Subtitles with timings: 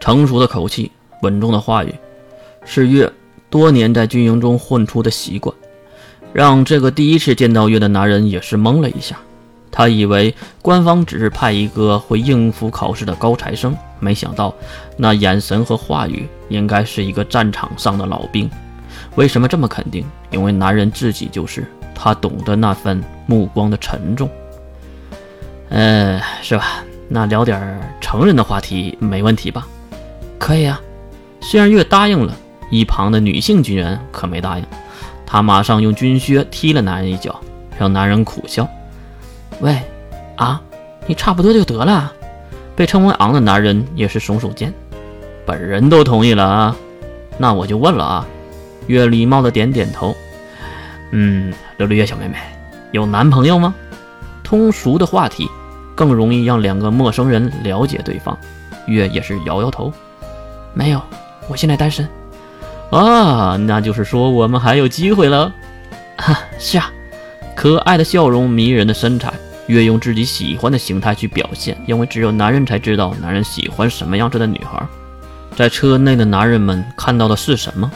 [0.00, 0.90] 成熟的口气，
[1.22, 1.94] 稳重的话语，
[2.64, 3.12] 是月
[3.50, 5.54] 多年在军营中混出的习惯，
[6.32, 9.16] 让这个第一次见到月的男人也是懵了一下。
[9.70, 14.52] 他以为官方只是派一个会应付考试的高材生，没想到
[14.96, 18.50] 那眼神和话语应该是一个战场上的老兵。
[19.14, 20.04] 为什么这么肯定？
[20.30, 21.64] 因为男人自己就是，
[21.94, 24.28] 他懂得那份目光的沉重。
[25.68, 26.82] 呃，是吧？
[27.08, 29.66] 那聊点成人的话题没问题吧？
[30.40, 30.80] 可以啊。
[31.40, 32.34] 虽然月答应了，
[32.70, 34.64] 一旁的女性军人可没答应。
[35.24, 37.40] 她马上用军靴踢了男人一脚，
[37.78, 38.66] 让男人苦笑。
[39.60, 39.80] 喂，
[40.36, 40.60] 啊，
[41.06, 42.12] 你差不多就得了。
[42.74, 44.72] 被称为昂的男人也是耸耸肩，
[45.46, 46.76] 本人都同意了啊，
[47.38, 48.26] 那我就问了啊。
[48.86, 50.16] 月礼貌的点点头。
[51.12, 52.36] 嗯，刘璃月小妹妹，
[52.92, 53.74] 有男朋友吗？
[54.42, 55.48] 通俗的话题
[55.94, 58.36] 更容易让两个陌生人了解对方。
[58.86, 59.92] 月也是摇摇头，
[60.72, 61.02] 没有，
[61.48, 62.08] 我现在单身。
[62.90, 65.52] 啊，那就是说我们还有机会了。
[66.16, 66.90] 哈，是啊，
[67.54, 69.32] 可爱的笑容，迷人的身材。
[69.66, 74.84] 越用自己喜欢的形态去表现，因为只有男人才知道男人喜欢什么样子的女孩。
[75.54, 77.88] 在车内的男人们看到的是什么？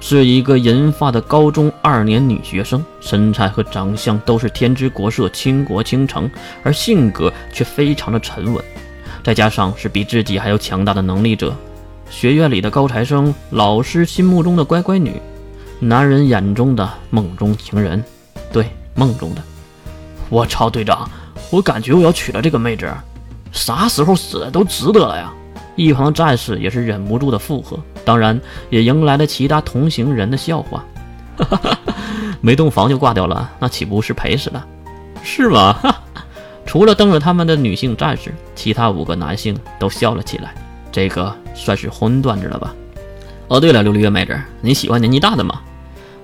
[0.00, 6.30] 是一个银发的高中二年女学生，身材和长相都是天之国色、倾国倾城，
[6.62, 8.62] 而性格却非常的沉稳。
[9.24, 11.56] 再加上是比自己还要强大的能力者，
[12.14, 15.20] 学院里的高材生，老师心目中的乖乖女，
[15.80, 18.02] 男人眼中的梦中情人，
[18.52, 19.42] 对，梦中的。
[20.30, 21.10] 我操，队长，
[21.50, 22.88] 我感觉我要娶了这个妹子，
[23.50, 25.34] 啥时候死都值得了呀！
[25.74, 28.40] 一旁战士也是忍不住的附和，当然
[28.70, 30.84] 也迎来了其他同行人的笑话。
[31.36, 31.78] 哈哈哈，
[32.40, 34.64] 没洞房就挂掉了，那岂不是赔死了？
[35.24, 35.72] 是吗？
[35.72, 36.00] 哈，
[36.64, 40.54] 除了瞪着他们的女性战士，其他五个男性都笑了起来。
[40.94, 42.72] 这个算是荤段子了吧？
[43.48, 45.60] 哦，对了，琉璃月妹子，你喜欢年纪大的吗？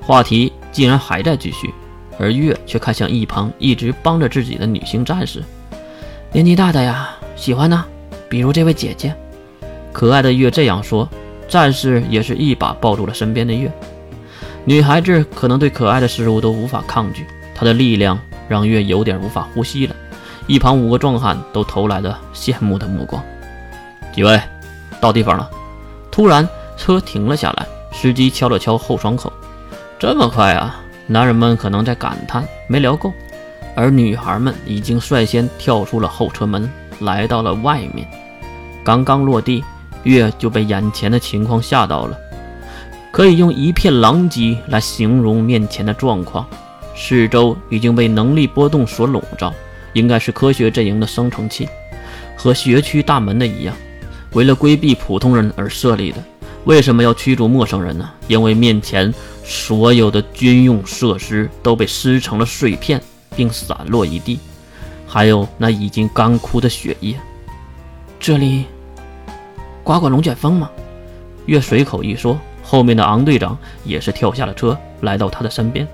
[0.00, 1.74] 话题竟然还在继续。
[2.20, 5.42] 而月却看向一旁一直帮着自己的女性战士，
[6.32, 7.84] 年纪大的呀，喜欢呢，
[8.28, 9.12] 比如这位姐姐。
[9.92, 11.08] 可爱的月这样说，
[11.48, 13.72] 战士也是一把抱住了身边的月。
[14.64, 18.16] 女孩子可能对可爱的事物都无法抗拒，她的力量
[18.48, 19.96] 让月有点无法呼吸了。
[20.46, 23.22] 一旁五个壮汉都投来了羡慕的目光。
[24.12, 24.38] 几位，
[25.00, 25.50] 到地方了。
[26.10, 26.46] 突然，
[26.76, 29.32] 车停了下来，司机敲了敲后窗口
[29.98, 33.12] ：“这么快啊？”男人们可能在感叹没聊够，
[33.74, 38.06] 而女孩们已经率先跳出了后车门，来到了外面。
[38.84, 39.64] 刚刚落地，
[40.04, 42.16] 月就被眼前的情况吓到了，
[43.10, 46.46] 可以用一片狼藉来形容面前的状况。
[46.94, 49.52] 四周已经被能力波动所笼罩，
[49.94, 51.68] 应该是科学阵营的生成器，
[52.36, 53.74] 和学区大门的一样，
[54.32, 56.18] 为了规避普通人而设立的。
[56.64, 58.08] 为什么要驱逐陌生人呢？
[58.28, 59.12] 因为面前。
[59.42, 63.02] 所有的军用设施都被撕成了碎片，
[63.34, 64.38] 并散落一地，
[65.08, 67.16] 还有那已经干枯的血液。
[68.20, 68.66] 这里
[69.82, 70.70] 刮过龙卷风吗？
[71.46, 75.84] 月随口一说，后面的昂队长也是跳下了车，来到他的身边。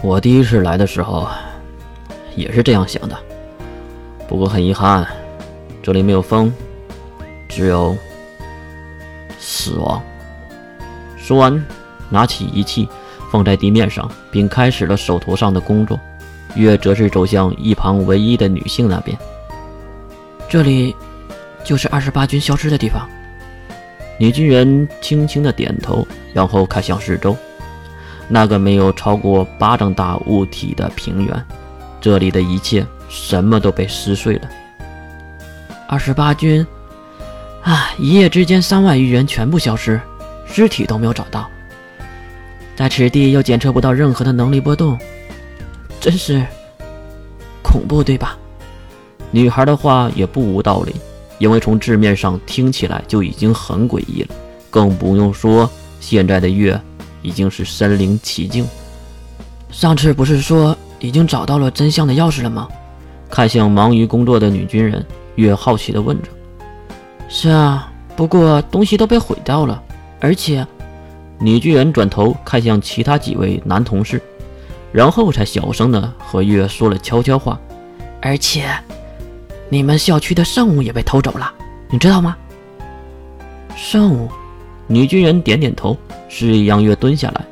[0.00, 1.28] 我第一次来的时候
[2.34, 3.14] 也是这样想的，
[4.26, 5.06] 不过很遗憾，
[5.82, 6.50] 这里没有风，
[7.54, 7.96] 只有
[9.38, 10.02] 死亡。
[11.16, 11.62] 说完。
[12.10, 12.86] 拿起仪器
[13.30, 15.98] 放在地面上，并开始了手头上的工作。
[16.54, 19.16] 月则是走向一旁唯一的女性那边。
[20.46, 20.94] 这里
[21.64, 23.08] 就是二十八军消失的地方。
[24.18, 27.34] 女军人轻轻的点头，然后看向四周，
[28.28, 31.46] 那个没有超过巴掌大物体的平原。
[31.98, 34.50] 这里的一切什么都被撕碎了。
[35.88, 36.66] 二十八军
[37.62, 40.00] 啊，一夜之间三万余人全部消失，
[40.46, 41.48] 尸体都没有找到。
[42.74, 44.98] 在此地又检测不到任何的能力波动，
[46.00, 46.44] 真是
[47.62, 48.36] 恐怖，对吧？
[49.30, 50.94] 女孩的话也不无道理，
[51.38, 54.34] 因为从字面上听起来就已经很诡异了，
[54.68, 55.70] 更不用说
[56.00, 56.78] 现在的月
[57.22, 58.66] 已经是身临其境。
[59.70, 62.68] 上次不是说已经找到了真相的钥匙了吗？
[63.30, 65.06] 看向忙于工作的女军人，
[65.36, 66.28] 月好奇地问着。
[67.34, 69.82] 是啊，不过东西都被毁掉了，
[70.20, 70.64] 而且……
[71.40, 74.20] 女巨人转头看向其他几位男同事，
[74.92, 77.58] 然后才小声的和月说了悄悄话。
[78.20, 78.68] 而且，
[79.70, 81.50] 你们校区的圣物也被偷走了，
[81.88, 82.36] 你知道吗？
[83.74, 84.28] 圣物？
[84.86, 85.96] 女巨人点点头，
[86.28, 87.42] 示意让月蹲下来。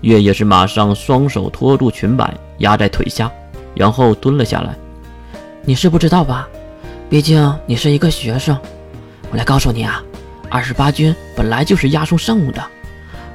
[0.00, 3.30] 月也是马上双手托住裙摆，压在腿下，
[3.74, 4.74] 然后蹲了下来。
[5.62, 6.48] 你是不知道吧？
[7.10, 8.58] 毕竟你是一个学生。
[9.30, 10.02] 我来告诉你啊，
[10.48, 12.64] 二十八军本来就是押送圣物的，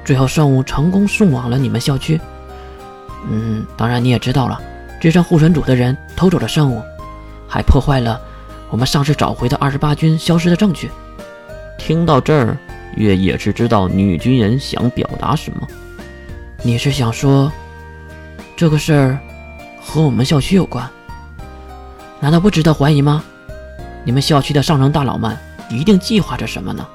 [0.04, 2.20] 最后圣物成功送往了你们校区。
[3.30, 4.60] 嗯，当然你也知道了，
[5.00, 6.82] 支撑护神组的人偷走了圣物，
[7.48, 8.20] 还破坏了
[8.70, 10.90] 我们上次找回的二十八军消失的证据。
[11.78, 12.58] 听到这儿，
[12.96, 15.68] 月也是知道女军人想表达什么。
[16.64, 17.52] 你是想说，
[18.56, 19.20] 这个事儿
[19.82, 20.90] 和我们校区有关？
[22.20, 23.24] 难道不值得怀疑吗？
[24.04, 25.38] 你们校区的上层大佬们
[25.72, 26.86] 一定计划着什么呢？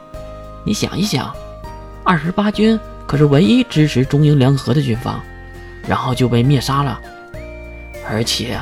[0.64, 1.34] 你想一想，
[2.05, 5.20] 二十八军可是唯一支持中英联合的军方，
[5.88, 7.00] 然后就被灭杀了，
[8.08, 8.61] 而且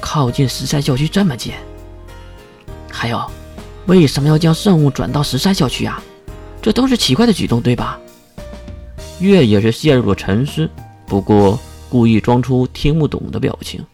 [0.00, 1.52] 靠近石山校区这么近。
[2.90, 3.22] 还有，
[3.86, 6.02] 为什么要将圣物转到石山校区啊？
[6.62, 7.98] 这都是奇怪的举动，对吧？
[9.20, 10.68] 月也是陷入了沉思，
[11.06, 13.84] 不过故意装出听不懂的表情。